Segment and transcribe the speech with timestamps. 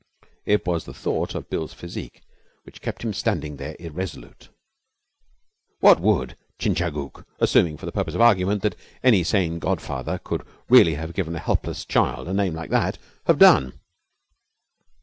[0.47, 2.23] It was the thought of Bill's physique
[2.63, 4.49] which kept him standing there irresolute.
[5.79, 11.13] What would Chingachgook assuming, for purposes of argument, that any sane godfather could really have
[11.13, 13.79] given a helpless child a name like that have done?